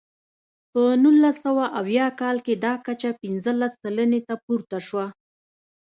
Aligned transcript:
په 0.71 0.81
نولس 1.03 1.35
سوه 1.45 1.65
اویا 1.79 2.07
کال 2.21 2.37
کې 2.45 2.53
دا 2.65 2.73
کچه 2.85 3.09
پنځلس 3.21 3.71
سلنې 3.81 4.19
ته 4.27 4.35
پورته 4.45 4.77
شوه. 4.87 5.05